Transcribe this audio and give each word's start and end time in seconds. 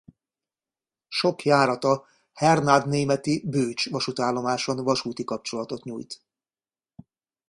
Sok 1.07 1.43
járata 1.43 2.05
Hernádnémeti-Bőcs 2.33 3.89
vasútállomáson 3.89 4.83
vasúti 4.83 5.23
kapcsolatot 5.23 5.83
nyújt. 5.83 6.21